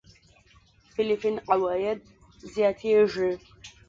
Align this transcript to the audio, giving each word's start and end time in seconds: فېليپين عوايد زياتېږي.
فېليپين 0.93 1.35
عوايد 1.51 1.99
زياتېږي. 2.53 3.31